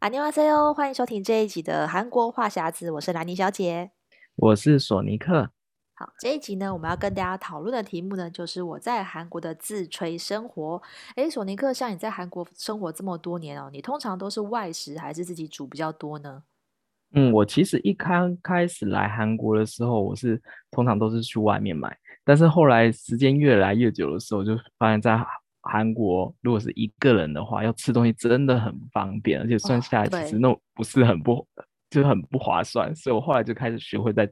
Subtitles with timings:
[0.00, 3.90] 阿尼瓦塞哦，欢迎收听这一集的韩国话匣子，我是兰妮小姐，
[4.34, 5.50] 我是索尼克。
[5.92, 10.80] 好，这一集呢，我们要跟大家讨论的题目呢，就是我在韩国的自吹生活。
[11.16, 16.44] 哎，索尼克，像你在韩国生活这么多年哦，你通常都是外食还是自己煮比较多呢？
[17.12, 20.40] 嗯，我其实一开开始来韩国的时候，我是
[20.70, 21.94] 通常都是去外面买，
[22.24, 25.22] 但是后来时间越来越久的时候，就发现在
[25.62, 31.46] 韩国如果是一个人的话，要吃东西真的很不方便，而且算下来其实那不是很不。
[31.90, 34.30] 就很不划算，所以我后来就开始学会在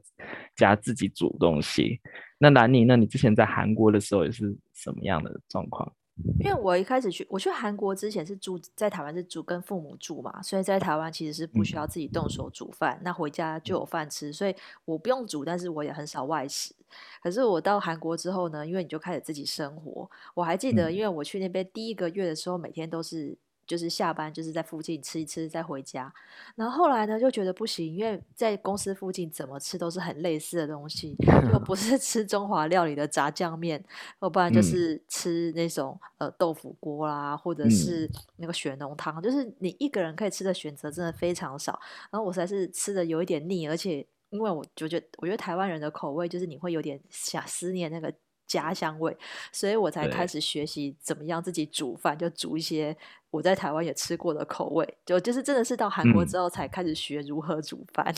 [0.55, 1.99] 家自己煮东西。
[2.37, 5.91] 那兰妮，那你之前在韩国的时候也是什么样的状况？
[6.39, 14.55] 因为我一开始去，我去韩国之前是住在台湾，是住跟父母住嘛，所以在台湾其实是不需要自己动手煮饭，嗯、那回家就有饭吃，所以
[14.85, 16.73] 我不用煮，但是我也很少外食。
[17.21, 23.37] 可是我到韩国之后呢，因为你就开始自己生活，我还记得，因为我去那边第一个月的时候，每天都是。
[23.69, 26.11] 就是下班就是在附近吃一吃再回家，
[26.55, 31.15] 然后后来呢就觉得不行，因为在公司附近怎么吃都是很类似的东西，
[31.53, 33.81] 就不是吃中华料理的炸酱面，
[34.21, 41.79] 要不然就是吃那种、嗯、呃豆腐锅啦，或者是那个雪浓汤，就是你一个人可以吃的选择真的非常少。
[42.09, 48.11] 然后我实在是吃的有一点腻，而且因为我就觉得我觉得台湾人的口味就是你会有点想思念那个。
[48.49, 49.15] 家乡味，
[49.53, 52.93] 所以我才开始学习怎么样自己煮饭，就煮一些
[53.29, 58.13] 我在台湾也吃过的口味，就就是真的是到韩国之后才开始学如何煮饭。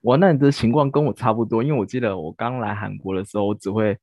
[0.00, 3.98] 我、嗯、那你的情况跟我差不多，因为我记得我刚来韩国的时候，我只会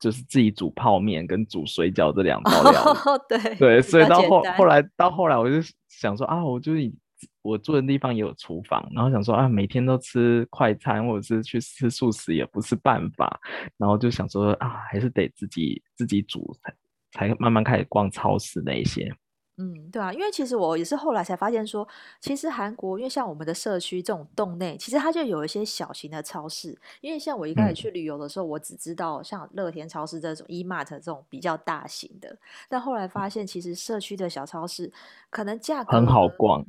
[0.00, 2.82] 就是自己煮泡面跟煮水饺这两道料。
[3.04, 5.56] 哦、 对对，所以到后后来到后来，我就
[5.88, 6.92] 想说啊，我就以。
[7.42, 13.40] 我住的地方也有厨房，然后想说啊，每天都吃快餐或者是去吃素食也不是办法，
[13.76, 19.14] 然后就想说啊，还是得自己自己煮才才慢慢开始逛超市那一些。
[19.56, 21.86] 嗯，对啊，因为其实我也是后来才发现说，
[22.20, 26.76] 其实韩国因为像我们的社区这种洞内，其实它就有一些小型的超市。
[27.00, 32.36] 因为像我一开始去旅游的时候，嗯、我只知道像乐天超市这种、E-Mart 这种比较大型的，
[32.68, 34.92] 但后来发现其实社区的小超市
[35.30, 36.64] 可能价格很好逛，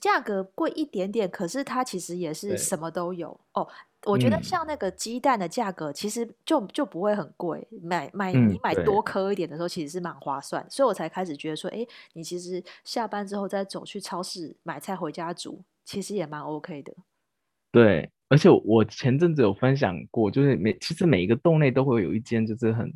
[0.00, 3.38] 价格贵一点点，可是它其实也是什么都有。
[3.52, 3.68] 哦。
[4.06, 7.66] 我觉得像那个鸡蛋的价格，其实就就不会很贵。
[7.82, 10.64] 买买你买多颗一点的时候，其实是蛮划算。
[10.70, 11.84] 所以我才开始觉得说，哎，
[12.14, 16.94] 你其实下班之后再走去超市买菜回家煮，其实也蛮 OK 的。
[17.72, 22.90] 对，而且我前阵子有分享过，就是每其实每一个洞内都会有一间，就是很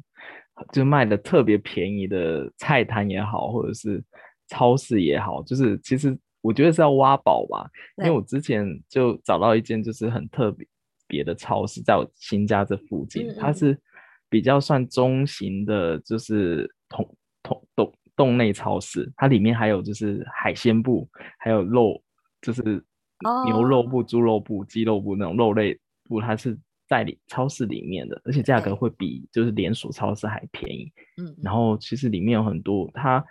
[0.72, 4.02] 就卖的特别便宜的菜摊也好，或者是
[4.46, 7.68] 超市也好，就是其实我觉得是要挖宝吧。
[7.98, 10.66] 因为我之前就找到一间，就是很特别。
[11.10, 13.76] 别的超市在我新家这附近，嗯嗯，它是
[14.28, 19.12] 比较算中型的，就是同同洞洞内超市。
[19.16, 22.00] 它里面还有就是海鲜部，还有肉，
[22.40, 22.62] 就是
[23.46, 26.56] 牛肉部、猪肉部、鸡肉部那种肉类部，它是
[26.88, 30.92] 在里超市里面的，而且价格会比就是连锁超市还便宜。
[31.18, 33.24] 嗯，嗯，然后其实里面有很多，它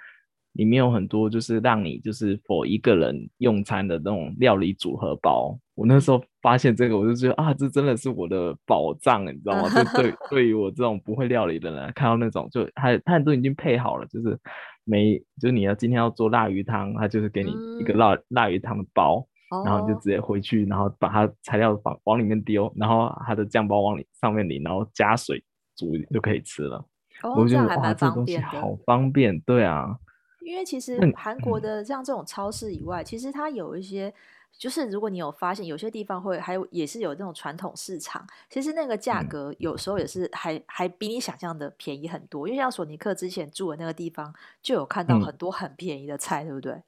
[0.53, 5.57] 里面有很多就是让你就是 for 一个人用餐的那种料理组合包。
[5.75, 9.67] 我那时候发现这个，我就觉得啊，这真的是我的宝藏，你知道吗？
[9.69, 14.39] 就 对对于我这种不会料理的人，看到那种就他他都已经配好了，就是
[14.85, 19.27] 没就是你要今天要做辣鱼汤，他就是给你一个辣、嗯、辣鱼汤的包，
[19.65, 25.43] 然后就直接回去，然后把它材料往往里面丢，然后它的酱包往里上面淋，然后加水
[25.75, 26.77] 煮就可以吃了。
[27.23, 29.97] 哦、我觉得哇，这东西好方便，对啊。
[30.45, 34.13] 因为其实韩国的像这种超市以外，嗯、其实它有一些。
[34.57, 42.45] 就是如果你有发现有些地方会还有也是有那种传统市场，其实那个价格有时候也是还、嗯、还比你想象的便宜很多。
[42.45, 46.81] 因为像索尼克之前住的那个地方，就有看到很多很便宜的菜，嗯、对不对？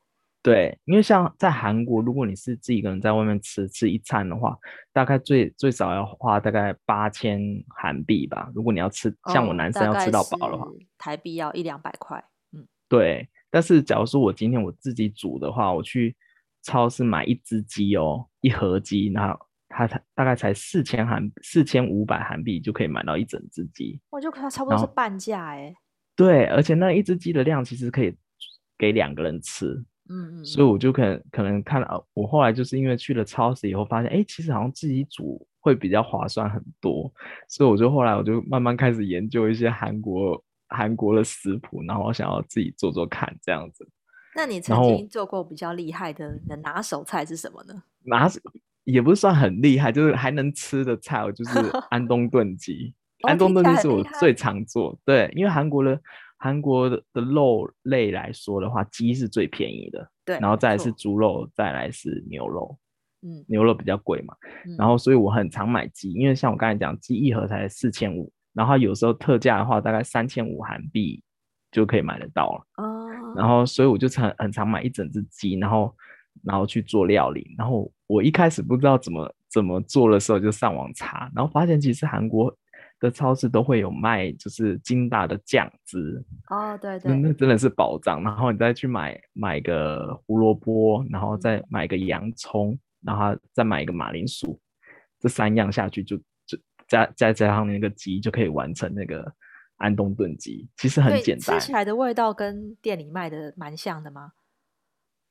[0.43, 4.57] 对，因为像在韩国，如果你是自己一个人在外面吃吃一餐的话，
[4.91, 7.39] 大概最最少要花大概八千
[7.69, 8.51] 韩币吧。
[8.53, 12.21] 如果你要吃像我男生要吃到饱的话，哦、台币要一两百块。
[12.51, 13.29] 嗯，对。
[13.49, 16.13] 但是假如说我今天我自己煮的话，我去。
[16.63, 25.73] 超市买一只鸡哦，一盒鸡，然后它才大概才四千韩四千五百韩币就可以买到一整只鸡，我就它差不多是半价哎。
[26.15, 28.15] 对，而且那一只鸡的量其实可以
[28.77, 29.73] 给两个人吃，
[30.09, 37.11] 嗯嗯，所以我就可能可能看到，我后来就是因为去了超市以后发现，哎，其实好像自己煮会比较划算很多，
[37.47, 43.87] 所以我就后来我就慢慢开始研究一些韩国韩国的食谱，然后我想要自己做做看这样子。
[44.35, 47.83] 那你曾经做过比较厉害的的拿手菜是什么呢？
[48.03, 48.39] 拿手
[48.83, 52.93] 也不是算很厉害，就是还能吃的菜，就 是安东炖鸡。
[53.21, 55.99] 安东炖鸡是我最常做，对，因为韩国的
[56.37, 62.75] 韩国的的肉类来说的话，鸡是最便宜的，对，然后再来是猪肉，再来是牛肉，
[63.21, 64.33] 嗯，牛肉比较贵嘛，
[64.65, 71.21] 嗯、然后所以我很常买鸡，因为像我刚才讲，鸡一盒才四千五，然后有时候特价的话，大概三千五韩币
[71.71, 73.00] 就可以买得到了，哦，
[73.35, 75.95] 然后所以我就常很常买一整只鸡，然后
[76.43, 82.55] 然后去做料理，然后我一开始不知道怎么怎么做的时候，就上网查，然后发现其实韩国。
[82.99, 88.21] 的超市都会有卖，就是金大的酱汁哦，对对，那真的是宝藏。
[88.23, 94.59] 然后你再去买买个胡萝卜，然后再买个洋葱，然后再买一个马铃薯，
[95.19, 96.55] 这三样下去就就
[96.87, 99.33] 加再加上那个鸡，就可以完成那个
[99.81, 100.69] 安东炖鸡。
[100.77, 104.31] 其实很简单，吃起来的味道跟店里卖的蛮像的吗？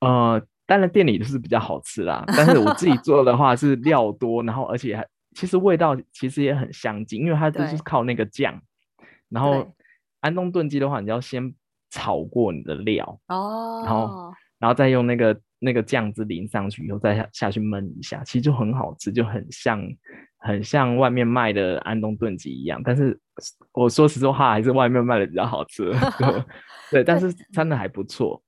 [0.00, 5.06] 呃，当然店里是比较好吃啦，但是我自己做的话是料多，然后而且还。
[5.32, 8.60] 其实味道其实也很相近，因为它就是靠那个酱。
[9.28, 9.72] 然后
[10.18, 11.54] 安东炖鸡的话，你要先
[11.88, 19.80] 炒过你的料哦，然后然后再用那个那个酱汁淋上去以后，再下下去焖一下，其实就很好吃，就很像
[20.40, 22.82] 很像外面卖的安东炖鸡一样。
[22.84, 23.18] 但是
[23.72, 25.92] 我说实话，还是外面卖的比较好吃。
[26.90, 28.42] 对，但是真的还不错。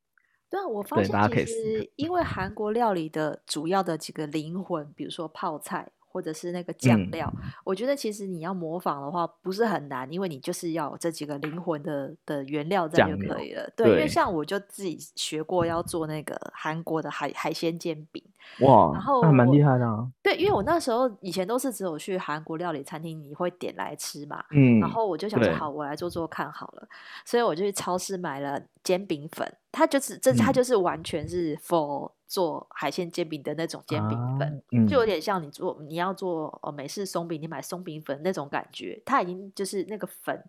[0.50, 5.92] 对啊，我发现其实因为韩国料理的主要的几个灵魂，比如说泡菜。
[6.12, 13.68] 或者是那个酱料，嗯，我觉得其实你要模仿的话不是很难，因为你就是要有这几个灵魂的的原料在就可以了。
[13.74, 18.22] 对，对，因为像我就自己学过要做那个韩国的海海鲜煎饼，
[18.60, 20.06] 哇，然后那蛮厉害的啊。
[20.22, 26.86] 对，因为我那时候以前都是只有去韩国料理餐厅，你会点来吃嘛，嗯，然后我就想说好，我来做做看好了，
[27.24, 32.10] 所以我就去超市买了煎饼粉，它就是这它就是完全是 for。
[32.32, 40.43] 做海鲜煎饼的那种煎饼粉，啊嗯，就有点像你做你要做哦美式松饼，你买松饼粉那种感觉，它已经就是那个粉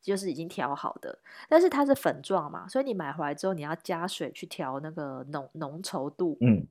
[0.00, 6.66] 就是已经调好的，但是它是粉状嘛，所以你买回来之后你要加水去调那个浓浓稠度，嗯，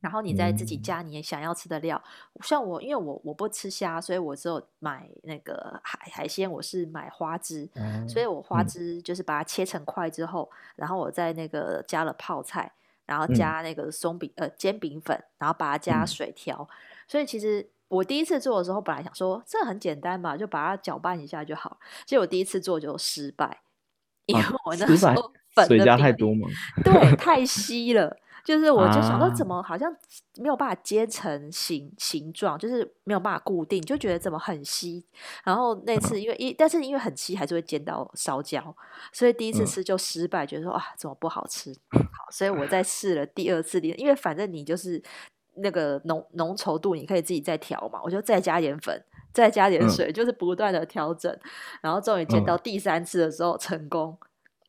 [0.00, 2.02] 然后你再自己加你想要吃的料，
[2.32, 12.72] 嗯，像我因为我我不吃虾，所以我只有买那个海海鲜，我是买花枝，嗯，所以我花枝就是把它切成块之后，然后我在那个加了泡菜。
[13.06, 16.74] 然后加那个松饼、嗯、呃煎饼粉，然后把它加水调、嗯。
[17.08, 21.78] 所以其实我第一次做的时候，本来想说这很简单嘛，就把它搅拌一下就好。
[22.04, 23.60] 结果我第一次做就失败，
[24.26, 26.48] 因为我那时候粉水加太多嘛，
[26.84, 28.16] 对，太稀了。
[28.46, 29.92] 就是我就想到，怎么好像
[30.36, 35.04] 没有办法煎成形形状，就是没有办法固定，就觉得怎么很稀。
[35.42, 38.72] 然后那次因为一，但是因为很稀，还是会煎到烧焦，
[39.12, 41.74] 所以第一次吃就失败，觉得说啊，怎么不好吃？
[41.90, 45.02] 好，所以我再试了第二次，因为反正你就是
[45.56, 51.36] 那个浓浓稠度，你可以自己再调嘛，我就再加点粉，再加点水，就是不断的调整，
[51.80, 54.16] 然后终于煎到第三次的时候成功。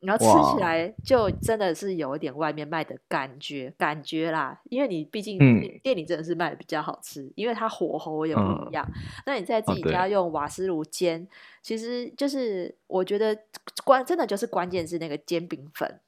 [0.02, 5.38] 然后吃起来就真的是有一点外面卖的感觉，感觉啦，因为你毕竟
[5.82, 8.86] 店里真的是卖的比较好吃，嗯、因为它火候也不一样。
[8.88, 8.94] 嗯、
[9.26, 11.28] 那你在自己家用瓦斯炉煎，哦，
[11.64, 13.36] 其实就是我觉得
[13.84, 16.00] 关真的就是关键是那个煎饼粉，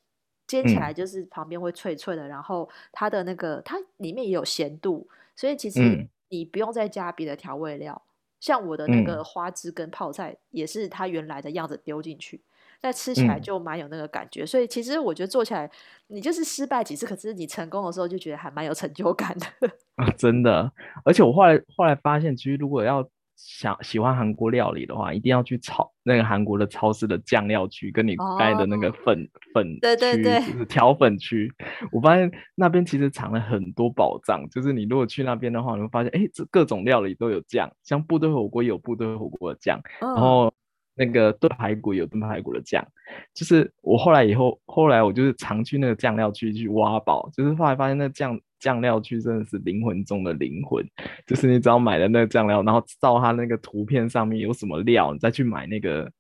[0.45, 8.07] 煎起来就是旁边会脆脆的，嗯、然后它的那个它里面也有咸度，所以其实你不用再加别的调味料，嗯，
[8.39, 12.39] 像我的那个花枝跟泡菜也是它原来的样子丢进去。
[12.81, 15.69] 但吃起来就蛮有那个感觉，嗯，所以其实我觉得做起来，
[16.07, 19.45] 你就是失败几次，可是你成功的时候就觉得还蛮有成就感的。
[19.97, 20.71] 啊，真的！
[21.03, 23.05] 而且我后来后来发现，其实如果要
[23.35, 31.51] 想喜欢韩国料理的话，一定要去炒那个韩国的超市的酱料区，跟你带的那个粉，哦，粉区，对对对，就是调粉区。
[31.91, 40.53] 我发现那边其实藏了很多宝藏，就是你如果去那边的话，你会发现，哎，这各种料理都有酱，像部队火锅有部队火锅的酱，哦，然后。
[40.99, 42.85] 那个炖排骨有炖排骨的酱，
[43.33, 50.85] 就是我后来以后，后来我就是常去那个酱料区去挖宝，就是后来发现那酱酱料区真的是灵魂中的灵魂，
[51.25, 56.11] 就是你只要买了那个酱料，然后照它那个图片上面有什么料，你再去买那个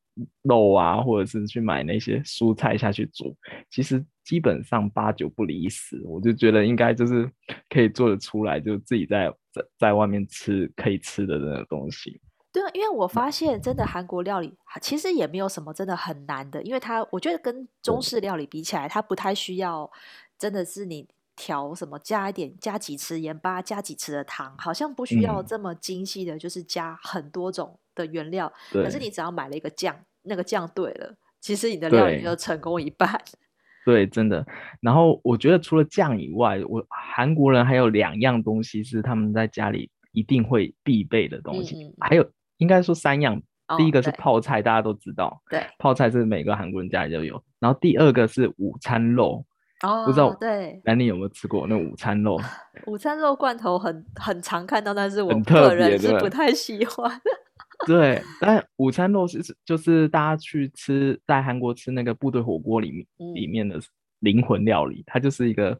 [0.43, 3.35] 肉啊，或者是去买那些蔬菜下去煮，
[3.69, 7.29] 其实基本上八九不离十，我就觉得应该就是
[7.67, 12.21] 可以做得出来，就自己在在在外面吃可以吃的那个东西。
[12.51, 19.89] 对啊，因为我发现真的韩国料理其实也没有什么真的很难的，因为它我觉得跟中式料理比起来，它不太需要
[20.37, 28.51] 真的是你调什么加一点加几匙盐巴加几匙的糖，好像不需要这么精细的，就是加很多种的原料。
[28.73, 33.21] 嗯、可是你只要买了一个酱，那个酱对了，其实你的料理就成功一半。
[33.85, 34.43] 对，真的。
[34.81, 42.27] 然后我觉得除了酱以外，我韩国人还有两样东西是他们在家里一定会必备的东西，嗯、还有。
[42.59, 43.41] 应该说三样
[43.77, 47.43] 第一个是泡菜，大家都知道，对，泡菜是每个韩国人家里都有。
[47.59, 49.45] 然后第二个是午餐肉，
[49.83, 52.39] 哦，不知道对，兰妮有没有吃过那午餐肉？
[52.85, 57.09] 午餐肉罐头很很常看到，但是我个人是不太喜欢。
[57.87, 63.79] 对，但午餐肉是就是大家去吃在韩国吃那个部队火锅里面、嗯、里面的
[64.19, 65.79] 灵魂料理，它就是一个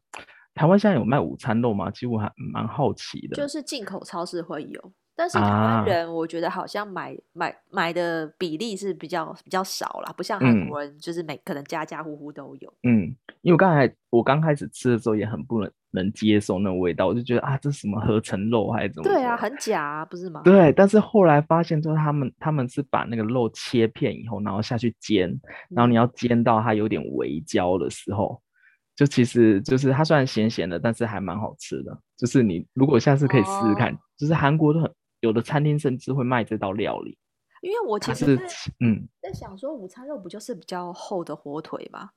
[0.53, 1.91] 台湾现在有卖午餐肉吗？
[1.91, 4.93] 其实我还蛮好奇的，就是进口超市会有。
[5.19, 12.73] 但是台湾人，我觉得好像买、啊、买买的比例是比较比较少啦，不像韩国人，就是每、嗯、可能家家户户都有。
[12.83, 19.09] 嗯，因为我刚才我刚开始吃的时候也很不能能接受那个味道，我就觉得啊，这是什么合成肉还是怎么？
[19.09, 20.41] 对啊，很假啊，不是吗？
[20.45, 25.37] 对，但是后来发现，就是他们他们是把那个肉切片以后，然后下去煎，
[25.69, 31.99] 然后你要煎到它有点微焦的时候，嗯、就其实就是它虽然咸咸的，但是还蛮好吃的。
[32.17, 34.89] 就是你如果下次可以试试看，哦、就是韩国都很。
[35.21, 37.17] 有的餐厅甚至会卖这道料理，
[37.61, 38.39] 因为我其实
[38.79, 42.11] 嗯在想说，午餐肉不就是比较厚的火腿吗？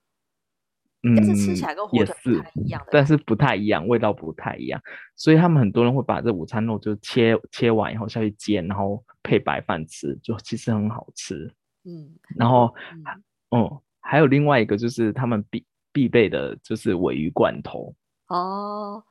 [1.04, 4.80] 嗯，但是吃起来跟火腿不太一样的，但是不太一样，味道不太一样，
[5.16, 11.52] 所以他们很多人会把这午餐肉就切切完以后下去煎，然后配白饭吃，就其实很好吃。
[11.84, 12.72] 嗯，然后
[13.50, 17.92] 嗯，嗯，还有另外一个就是他们必必备的就是尾鱼罐头
[18.28, 19.02] 哦。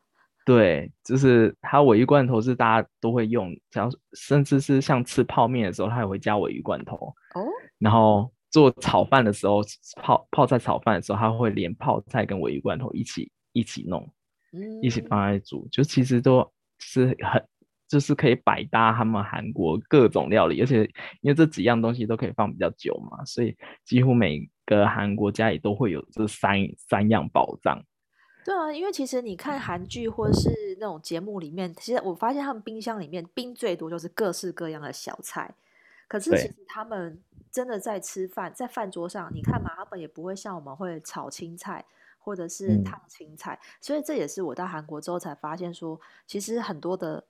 [0.43, 6.95] 对，就是它尾鱼罐头是大家都会用，像甚至是像吃泡面的时候，它也会加尾鱼罐头。
[7.35, 7.45] 哦，
[7.77, 9.61] 然后做炒饭的时候，
[10.01, 14.11] 泡泡菜炒饭的时候，它会连泡菜跟尾鱼罐头一起一起弄，
[14.53, 17.43] 嗯，一起放在煮，就其实都是很
[17.87, 20.83] 就是可以百搭他们韩国各种料理，而且
[21.21, 23.55] 因为这几样东西都可以放比较久嘛，所以
[23.85, 27.83] 几乎每个韩国家里都会有这三三样宝藏。
[28.43, 35.53] 对啊，因为其实你看韩剧或者是那种节目里面，其实我发现他们冰箱里面冰最多就是各式各样的小菜。
[36.07, 37.21] 可是其实他们
[37.51, 41.85] 真的在吃饭，在饭桌上，你看嘛，他们也不会像我们会炒青菜
[42.19, 43.57] 或者是烫青菜。
[43.61, 43.65] 嗯。
[43.79, 47.23] 所以这也是我到韩国之后才发现说，其实很多的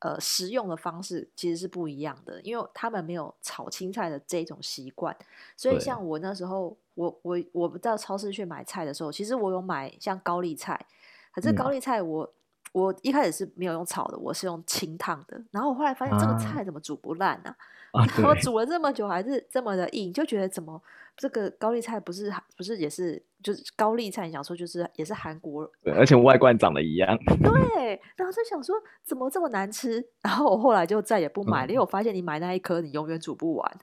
[0.00, 5.16] 呃食用的方式其实是不一样的，因为他们没有炒青菜的这种习惯。
[5.56, 6.76] 所以像我那时候。
[6.96, 10.86] 我我我到超市去买菜的时候，其实我有买像高丽菜，
[11.30, 12.32] 可是高丽菜我、嗯、
[12.72, 15.38] 我一开始是没有用炒的，我是用清烫的。
[15.50, 17.54] 然后我后来发现这个菜怎么煮不烂呢、
[17.92, 18.02] 啊？
[18.02, 20.82] 啊、我煮了这么久还是这么的硬，就觉得怎么
[21.18, 23.22] 这个高丽菜不是不是也是。
[23.46, 27.16] 就是高丽菜，你想说就是也是韩国，对，而且外观长得一样。
[27.40, 28.74] 对，然后就想说
[29.04, 33.78] 怎么这么难吃，然后我后来就再也不买了，嗯、因为我发现你买那一颗你永远煮不完，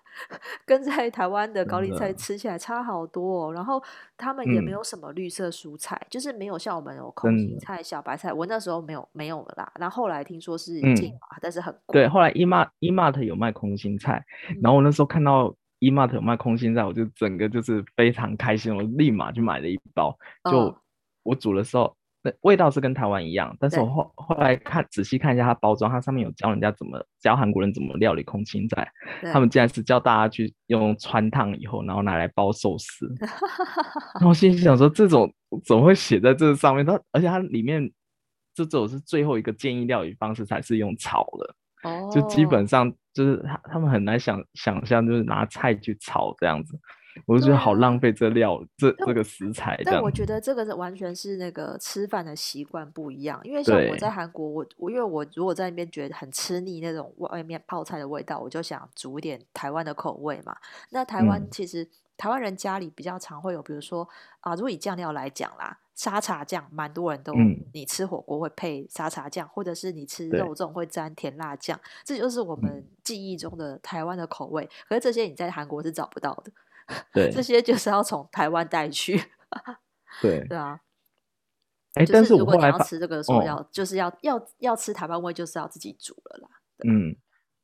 [0.65, 3.53] 跟在台湾的高丽菜吃起来差好多哦。
[3.53, 3.81] 然后
[4.17, 9.71] 他们也没有什么绿色蔬菜，嗯、就是没有像我们有空心菜、小白菜，我那时候没有没有了啦。
[9.79, 12.01] 然后后来听说是进嘛，嗯、但是很贵。
[12.01, 14.25] 对，后来 E-Mart E-Mart 有卖空心菜，
[14.61, 15.55] 然后我那时候看到。
[15.83, 20.17] E-Mart 有卖空心菜，我就整个就是非常开心，我立马就买了一包。
[20.49, 20.73] 就
[21.23, 28.89] 我煮的时候，那味道是跟台湾一样，但是我后后来看仔细看一下它包装，它上面有教人家怎么教韩国人怎么料理空心菜。
[29.33, 33.13] 他们竟然是教大家去用穿烫以后，然后拿来包寿司。
[34.15, 35.33] 然后我心里想说，这种
[35.65, 36.85] 怎么会写在这上面？
[36.85, 37.91] 它而且它里面
[38.53, 41.55] 这种是最后一个建议料理方式才是用炒的。
[41.83, 46.79] 哦，就基本上就是他他们很难想想象，就是拿菜去炒这样子，
[47.25, 49.79] 我就觉得好浪费这料这这个食材。
[49.85, 60.55] 但我觉得这个是完全是那个吃饭的习惯不一样，因为像我在韩国，我我因为我如果在那边觉得很吃腻那种外面泡菜的味道，我就想煮点台湾的口味嘛。
[60.89, 61.87] 那台湾其实、嗯、
[62.17, 64.07] 台湾人家里比较常会有，比如说
[64.41, 65.79] 啊，如果以酱料来讲啦。
[65.95, 74.63] 沙茶酱，蛮多人都，嗯、你吃火锅会配沙茶酱，或者是你吃肉粽会沾甜辣酱，这就是我们记忆中的台湾的口味。
[74.63, 76.51] 嗯、可是这些你在韩国是找不到的，
[77.13, 79.23] 对， 这些就是要从台湾带去。
[80.19, 80.79] 对，对啊。
[81.93, 86.49] 哎，但是如果你要吃这个的时候，要就是要要要吃台湾味，就是要自己煮了啦。
[86.87, 87.15] 嗯，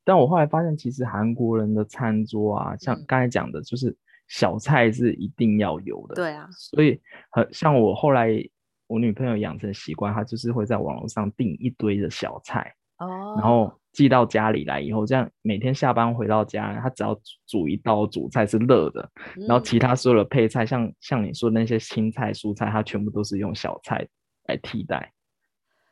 [0.04, 3.98] 但我后来发现，其实韩国人的餐桌啊，像刚才讲的，就是。
[4.30, 8.30] 小菜是一定要有的，对啊，所以很像我后来
[8.88, 24.08] 我女朋友养成习惯，她就是会在网络上订一堆的小菜，哦，然后寄到家里来以后，这样每天下班回到家，她只要煮一道主菜是热的，嗯、然后其他所有的配菜，像像你说的那些青菜蔬菜，它全部都是用小菜
[24.46, 25.12] 来替代，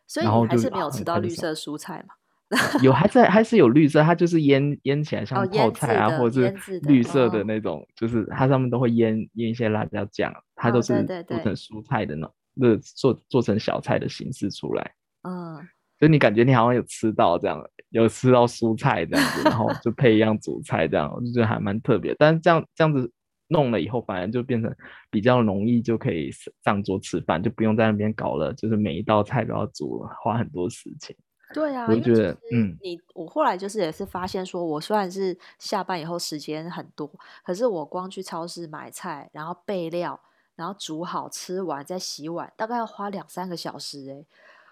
[0.06, 2.14] 所以你还是没有吃到绿色蔬菜嘛？
[2.82, 14.92] 有，还是还是有绿色，它就是腌腌起来像泡菜啊，哦、或者是绿色的那种，就是它上面都会腌腌一些辣椒酱，它都是做成蔬菜的呢，那做做成小菜的形式出来。
[15.24, 15.58] 嗯，
[16.00, 22.16] 就你感觉你好像有吃到这样，有吃到蔬菜这样子，然后就配一样主菜这样，我就觉得还蛮特别。
[22.18, 23.12] 但是这样这样子
[23.50, 24.74] 弄了以后，反而就变成
[25.12, 26.30] 比较容易就可以
[26.64, 31.14] 上桌吃饭，就不用在那边搞了，就是每一道菜都要煮，花很多时间。
[31.54, 37.10] 对啊，我觉得嗯，你我后来就是也是发现说，我虽然是下班以后时间很多，
[37.46, 40.20] 可是我光去超市买菜，然后备料，
[40.56, 44.26] 然后煮好吃完再洗碗，大概要花两三个小时哎。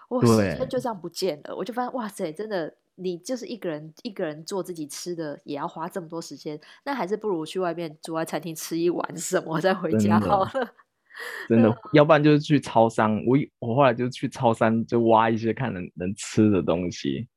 [0.08, 10.74] 我时间就这样不见了，我就发现哇塞，真的，你就是一个人一个人做自己吃的，也要花这么多时间，那还是不如去外面坐在餐厅吃一碗什么再回家好了。
[11.48, 17.28] 真的，要不然就是去超商，我我后来就去超商就挖一些看能能吃的东西。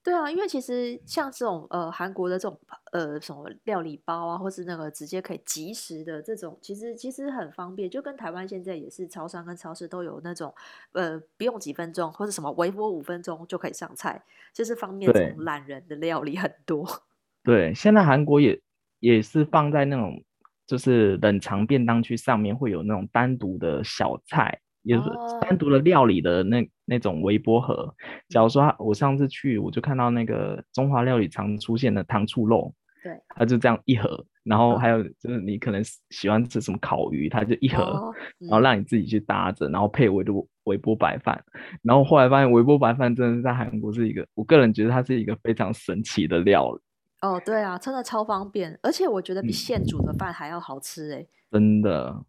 [0.00, 2.58] 对啊，因为其实像这种呃韩国的这种
[2.92, 10.54] 呃什么料理包啊，或是那个直接可以即食的这种，其实其实很方便，就跟台湾现在也是超商跟超市都有那种
[10.92, 14.22] 呃不用几分钟或者什么微波五分钟就可以上菜，
[14.54, 16.86] 就是方便这种懒人的料理很多。
[17.44, 18.58] 对，现在韩国也
[19.00, 20.22] 也是放在那种
[20.68, 24.56] 就是冷藏便当区上面会有那种单独的小菜。
[24.84, 25.02] 也是
[25.42, 27.92] 单独的料理的那那种微波盒。
[28.30, 32.72] 假如说我上次去，我就看到那个中华料理常出现的糖醋肉，
[33.02, 34.24] 对，它就这样一盒。
[34.44, 41.44] 然后还有就是你可能喜欢吃什么烤鱼，它就一盒，哦嗯、然后让你自己去搭着，然后配微波微波白饭。
[41.82, 46.80] 然后后来发现微波白饭真的是在韩国是一个，我个人觉得它是一个非常神奇的料理。
[47.20, 52.24] 哦，对啊，真的超方便，而且我觉得比现煮的饭还要好吃哎、欸，真的。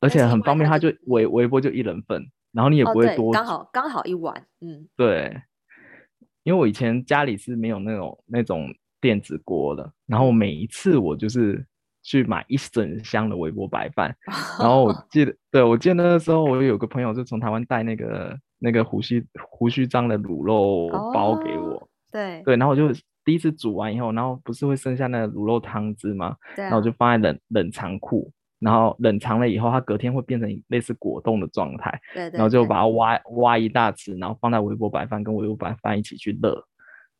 [0.00, 5.42] 而且很方便，它就微微波就一人份，然后你也不会多，刚好刚好一碗，嗯，对。
[6.42, 11.64] 因为我以前家里是没有那种那种电子锅的，然后每一次我就是
[12.02, 14.16] 去买一整箱的微波白饭，
[14.58, 22.42] 然后我记得，对，我记得那个时候我有个朋友就从台湾带那个那个胡须胡须章的卤肉包给我，对。
[22.42, 22.88] 对，然后我就
[23.30, 26.36] 第一次煮完以后，然后不是会剩下那个卤肉汤汁吗？
[26.56, 28.28] 对，然后我就放在冷冷藏库。
[28.58, 31.96] 然后冷藏了以后，它隔天会变成类似果冻的状态。
[32.12, 32.38] 对对。
[32.38, 36.60] 然后就把它挖挖一大匙，然后放在微波白饭跟微波白饭一起去热，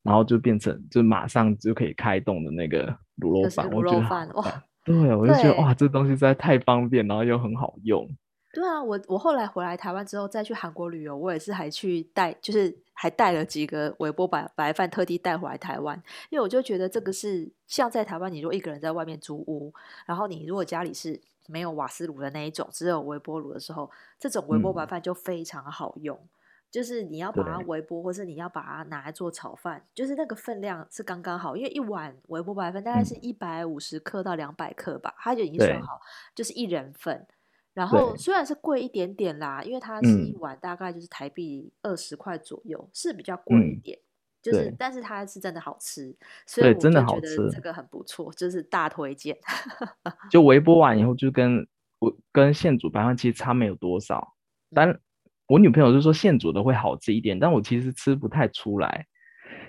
[0.03, 2.89] 然后就变成就马上就可以开动的那个
[3.21, 3.71] 卤肉饭。
[3.71, 4.45] 卤肉饭哇！
[4.85, 8.05] 对，我就觉得哇，这东西实在太方便，然后又很好用。
[8.53, 15.97] 对啊，我我后来回来台湾之后再去韩国旅游，我也是还去带，就是还带了几个微波白白饭，特地带回来台湾，
[16.29, 19.73] 因为我就觉得这个是像在台湾，你如果一个人在外面租屋，
[20.05, 21.21] 然后你如果家里是。
[21.47, 26.17] 没有瓦斯炉的那一种，只有微波炉的时候，这种微波白饭就非常好用。
[26.17, 26.29] 嗯、
[26.71, 31.57] 就是你要把它微波，或是你要把它拿来做炒饭，就是那个分量是刚刚好。
[31.57, 36.01] 因为一碗微波白饭大概是一百五十克到两百克吧，它就已经算好，
[36.37, 37.27] 就是一人份。
[37.73, 43.99] 然后虽然是贵一点点啦，因为它是一碗大概就是台币二十块左右，嗯、是比较贵一点。
[44.43, 49.37] 就是，但是它是真的好吃，所以我真的觉得这个很不错，就是大推荐。
[50.31, 51.67] 就微波完以后，就跟
[51.99, 54.35] 我跟现煮白饭其实差没有多少。
[54.75, 54.99] 但
[55.47, 59.07] 我女朋友就说现煮的会好吃一点，但我其实吃不太出来。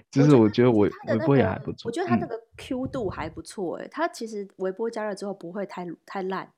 [0.10, 6.50] 就是我觉得微微波也还不错，我觉得它那个 Q 度还不错哎、欸，它其实微波加热之后不会太太烂，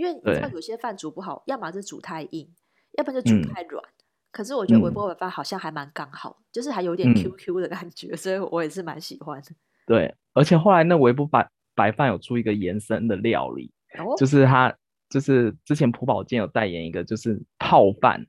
[0.00, 2.48] 因为你知道有些饭煮不好，要么是煮太硬，
[2.96, 3.84] 要不然就煮太软。
[3.84, 3.92] 嗯
[4.32, 9.48] 可是我觉得微波白饭好像还蛮刚好，嗯、就是还有点 QQ 的感觉，嗯、所以我也是蛮喜欢的。
[9.84, 14.72] 对，而且后来那微波白白饭有出一个延伸的料理，哦、就是他
[15.08, 18.24] 就是之前朴宝剑有代言一个，就是泡饭，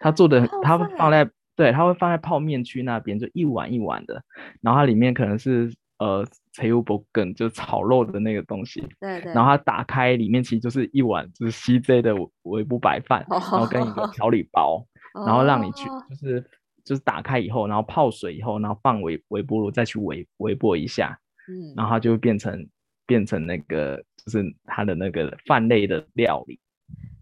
[0.00, 4.24] 他做的他会放在对，他会放在泡面区那边，就一碗一碗的，
[4.62, 14.86] 然后它里面可能是呃柴鱼伯根，就炒肉的那个东西，对对，然后它打开里面其实就是一碗就是 CJ 的微波白饭，哦、然后跟一个 调理包。
[15.24, 16.44] 然后让你去，就是
[16.84, 22.68] 就是打开以后，然后泡水以后，然后放微微波炉再去微微波一下，嗯，然后它就会变成
[23.06, 26.60] 变成那个就是它的那个饭类的料理，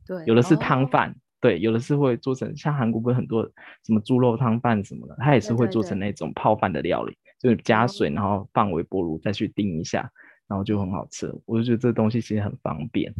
[0.04, 3.48] 对，有的是汤饭，哦、对，有的是会做成像韩国不是很多
[3.84, 10.10] 什么猪肉汤饭什么的，它也是会做成那种泡饭的料理，就加水，然后放微波炉再去叮一下。
[10.46, 13.10] 然后就很好吃，我就觉得这东西其实很方便。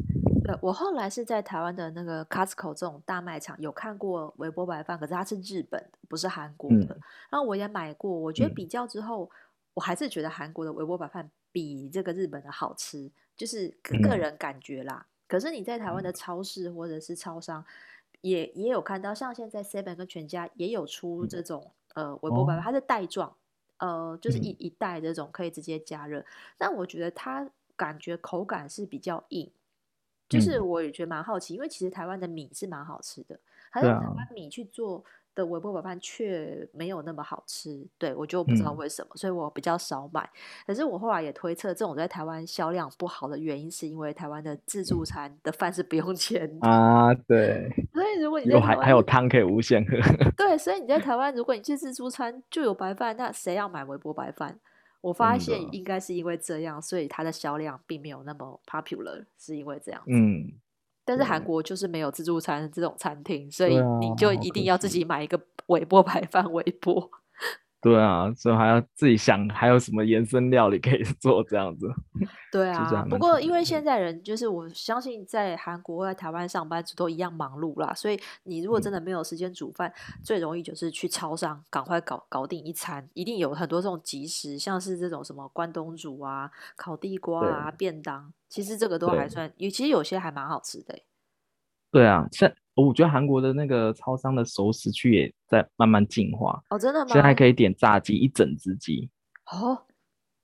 [0.44, 6.76] 对，我后来是在台湾的那个 Costco 这种大卖场有看过微波白饭，可是它是日本的，不是韩国的。
[6.76, 9.30] 嗯、然后我也买过，我觉得比较之后，嗯、
[9.72, 14.96] 我还是觉得韩国的微波白饭比这个日本的好吃，就是个人感觉啦。
[15.00, 17.64] 嗯、可是你在台湾的超市或者是超商
[18.20, 23.34] 也也有看到，像现在 Seven 跟全家也有出这种、嗯、呃微波白饭，它是袋装。
[23.78, 26.26] 哦呃，就是一一袋这种可以直接加热，嗯、
[26.58, 29.50] 但我觉得它感觉口感是比较硬，
[30.28, 33.38] 就是我也觉得蛮好奇，嗯、因为其实台湾的米是蛮好吃的，
[33.70, 35.04] 还有台湾米去做
[35.34, 40.28] 的微波白饭却没有那么好吃，对，我就不知道为什么，嗯、所以我比较少买。
[40.66, 47.12] 可是我后来也推测，这种在台湾销量不好的原因，是因为台湾的自助餐的饭是不用钱的啊。
[47.14, 49.96] 对， 所以如果你在台湾还还有汤可以无限喝，
[50.36, 54.60] 对，所以你在台湾，如果你去自助餐就有白饭，那谁要买微波白饭？
[55.00, 60.10] 我发现应该是因为这样，所以它的销量并没有那么 popular，是因为这样子。
[60.10, 60.52] 嗯。
[61.04, 67.10] 但是韩国就是没有自助餐这种餐厅，所以你就一定要自己买一个微波白饭微波。
[67.84, 71.86] 对啊，所以还要自己想还有什么延伸料理可以 做这样子。
[72.50, 90.96] 对啊，不过因为现在人就是我相信在韩国或在台湾上班族都一样忙碌啦，所以你如果真的没有时间煮饭，嗯、最容易就是去超商赶快搞搞定一餐，一定有很多这种即食，像是这种什么关东煮啊、烤地瓜啊、便当，其实这个都还算，其实有些还蛮好吃的。
[91.94, 92.52] 对啊，像。
[92.76, 97.06] 我觉得韩国的那个超商的熟食区也在慢慢进化哦，真的吗？
[97.06, 99.08] 现在还可以点炸鸡，一整只鸡
[99.52, 99.80] 哦，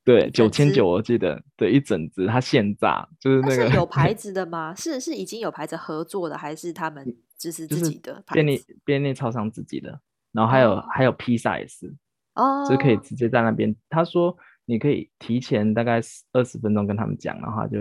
[0.05, 4.73] 对，九千九我记得，对，一整只它现炸，就是那个是有牌 子的吗？
[4.77, 7.05] 是是已经有牌子合作的，还是他们
[7.37, 10.01] 只是自己的便利便利超商自己的？
[10.31, 11.93] 然后还有、哦、还有披萨也是
[12.37, 13.75] 哦，就可以直接在那边。
[13.89, 17.77] 他说你可以提前大概二十分钟跟他们讲，然后他就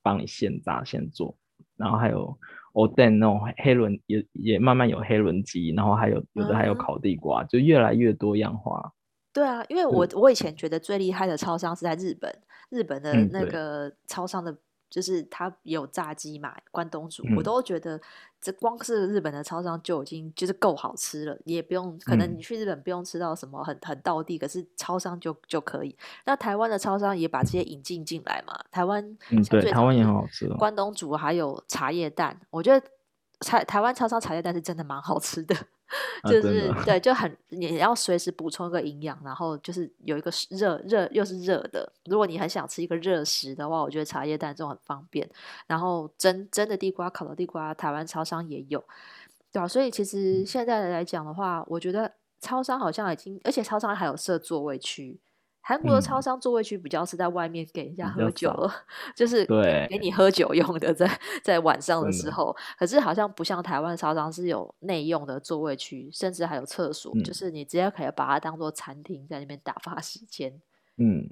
[0.00, 1.36] 帮你现炸现做，
[1.76, 2.38] 然后还有。
[2.72, 8.92] 哦，对，那种黑轮也也慢慢有黑轮鸡，然后还有有的还有烤地瓜，嗯、就越来越多样化。
[9.32, 12.34] 对啊，因为我我以前觉得最厉害的超商是在日本，
[12.68, 14.56] 日本的那个超商的。
[14.90, 17.98] 就是它有炸鸡嘛，关东煮，嗯、我都觉得
[18.40, 25.96] 这光是日本的超商就已经就是够好吃了，也不用可能你去日本不用吃到什么很很道地，可是超商就就可以。
[26.26, 32.86] 那台湾的超商也把这些引进进来嘛，台湾嗯对，台湾也很好吃，关东煮还有茶叶蛋，我觉得
[33.38, 35.54] 台台湾超商茶叶蛋是真的蛮好吃的。
[36.30, 41.92] 就是、啊、 对，就很你要随时补充一个营养，然后就是有一个热热又是热的。
[42.04, 45.28] 如果你很想吃一个热食的话，我觉得茶叶蛋这种很方便。
[45.66, 48.84] 然后蒸蒸的地瓜、烤的地瓜，台湾超商也有，
[49.52, 55.18] 对啊，所以其实现在来讲的话，我觉得超商好像已经，而且超商还有设座位区。
[55.62, 58.70] 韩国的超商座位区比较是在外面给人家喝酒，嗯、
[59.14, 59.44] 就是
[59.88, 62.54] 给你喝酒用的在，在在晚上的时候。
[62.78, 70.52] 可是好像不像台湾超商是有内用的座位区，甚至还有厕所，嗯、就是你直接可以把它当做餐厅，在那边打发时间。
[70.96, 71.28] 嗯，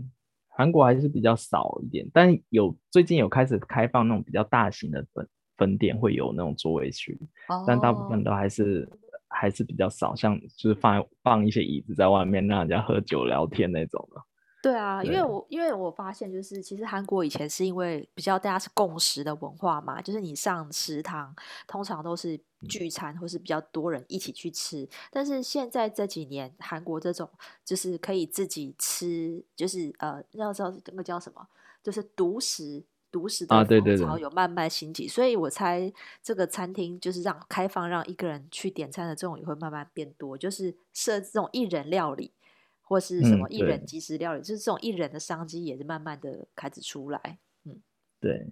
[0.49, 8.89] 韩国还是比较少一点，但有最近有开始开放那种比较大型的分分店，会有那种座位区，哦、但大部分都还是。
[9.29, 14.23] 还是比较少，像就是放放一些椅子在外面，让人家喝酒聊天那种的。
[14.61, 21.33] 对啊，对因为我因为我发现，就是其实韩国以前是因为比较大家是共识的文化嘛，就是你上食堂
[21.67, 22.39] 通常都是
[22.69, 24.83] 聚餐或是比较多人一起去吃。
[24.83, 27.31] 嗯、但是现在这几年，韩国这种
[27.65, 31.47] 就是可以自己吃，就是呃，要知道那个叫什么，
[31.83, 32.85] 就是独食。
[33.11, 35.93] 独食的风潮有慢慢兴起，啊、对对对，所以我猜
[36.23, 42.33] 这个餐厅就是让开放让一个人去点餐的这种也会慢慢变多，就是设这种一人料理
[42.81, 47.39] 或是什么一人即食料理，嗯、就是这种一人的商机也是慢慢的开始出来。
[47.65, 47.81] 嗯，
[48.21, 48.47] 对，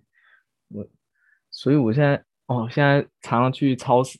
[0.69, 0.87] 我
[1.51, 4.19] 所以我现在哦，现在常常去超市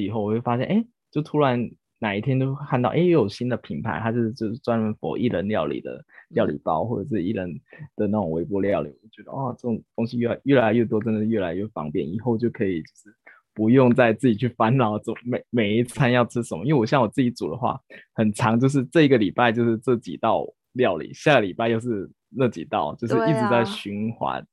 [0.00, 1.70] 以后，我会发现，哎，就突然。
[2.02, 7.48] 哪一天都看到，哎，又有新的品牌，它是就是专门 for 一人料理的料理包，或者是一人
[7.94, 8.88] 的那种微波料理。
[8.88, 12.04] 我觉得，哦，这种东西越来越来越多，真的越来越方便。
[12.12, 13.14] 以后就可以就是
[13.54, 16.66] 不用再自己去烦恼，做每每一餐要吃什么。
[16.66, 17.80] 因为我像我自己煮的话，
[18.14, 24.44] 很长，就是这一个礼拜就是这几道料理，下个礼拜又是那几道，就是一直在循环。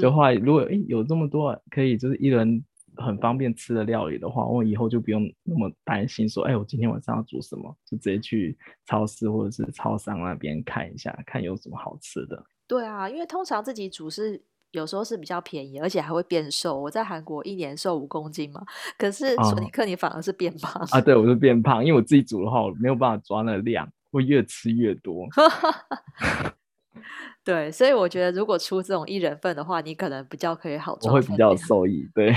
[0.00, 2.64] 就话，如果哎有这么多可以就是一人。
[2.96, 12.44] 很方便吃的料理的话，我以后就不用那么担心说，哎，我今天晚上要煮什么，就直接去超市或者是超商那边看一下，看有什么好吃的。
[12.66, 16.80] 对啊，因为通常自己煮是有时候是比较便宜，而且还会变瘦。
[16.80, 18.64] 我在韩国一年瘦五公斤嘛，
[18.96, 21.00] 可是索尼克你反而是变胖啊？
[21.00, 25.26] 对，我是变胖，因为我自己煮的话，我没有办法抓那量，会越吃越多。
[27.44, 31.10] 对，所以我觉得如果出这种一人份的话，你可能比较可以好做。
[31.10, 32.32] 我会比较受益，对。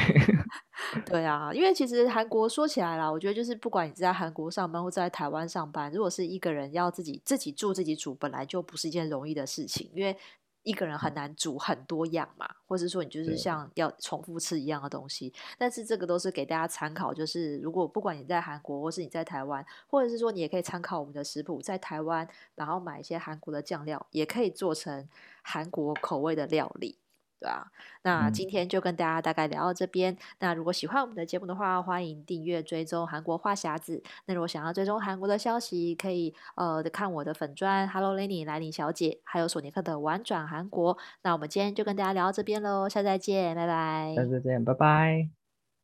[1.06, 10.18] 对啊，因为其实韩国说起来啦，我觉得就是不管你在韩国上班或在台湾上班，如果是一个人要自己自己住自己煮，本来就不是一件容易的事情，因为。
[10.66, 15.32] 一个人很难煮很多样嘛，或者说你就是像要重复吃一样的东西。
[15.58, 25.08] 但是这个都是给大家参考，就是如果不管你在韩国，或是你在台湾，或者是说你也可以参考我们的食谱，在台湾然后买一些韩国的酱料，也可以做成
[25.44, 26.98] 韩国口味的料理。
[27.40, 27.68] 对啊，
[28.04, 30.14] 那今天就跟大家大概聊到这边。
[30.14, 34.02] 嗯、那如果喜欢我们的节目的话，欢迎订阅追踪韩国话匣子。
[34.26, 40.98] 那如果想要追踪韩国的消息，可以呃看我的粉钻 Hello Lenny 莱尼小姐，还有索尼克的玩转韩国。
[41.24, 44.14] 那我们今天就跟大家聊到这边喽，下次再见，拜拜。
[44.16, 45.45] 下次再见，拜拜。